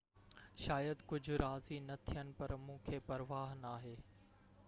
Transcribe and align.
شايد 0.63 1.03
ڪجهہ 1.11 1.37
راضي 1.41 1.77
نہ 1.89 1.95
ٿين 2.07 2.31
پر 2.39 2.55
مونکي 2.65 2.99
پرواه 3.11 3.55
ناهي 3.67 3.95